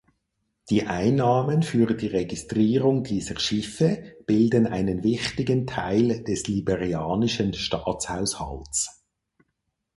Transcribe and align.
Die 0.71 0.87
Einnahmen 0.87 1.61
für 1.61 1.93
die 1.93 2.07
Registrierung 2.07 3.03
dieser 3.03 3.39
Schiffe 3.39 4.15
bilden 4.25 4.65
einen 4.65 5.03
wichtigen 5.03 5.67
Teil 5.67 6.23
des 6.23 6.47
liberianischen 6.47 7.53
Staatshaushalts. 7.53 9.03